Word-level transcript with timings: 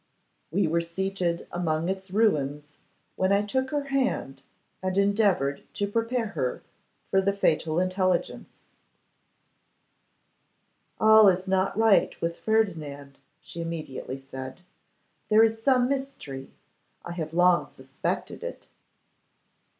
We 0.49 0.65
were 0.65 0.81
seated 0.81 1.45
among 1.51 1.87
its 1.87 2.09
ruins, 2.09 2.63
when 3.17 3.31
I 3.31 3.43
took 3.45 3.69
her 3.69 3.83
hand 3.83 4.41
and 4.81 4.97
endeavoured 4.97 5.61
to 5.75 5.85
prepare 5.85 6.29
her 6.29 6.63
for 7.11 7.21
the 7.21 7.31
fatal 7.31 7.79
intelligence, 7.79 8.49
"All 10.99 11.27
is 11.29 11.47
not 11.47 11.77
right 11.77 12.19
with 12.19 12.39
Ferdinand," 12.39 13.19
she 13.41 13.61
immediately 13.61 14.17
said; 14.17 14.61
"there 15.29 15.43
is 15.43 15.61
some 15.61 15.87
mystery. 15.87 16.49
I 17.05 17.11
have 17.11 17.31
long 17.31 17.67
suspected 17.67 18.43
it." 18.43 18.69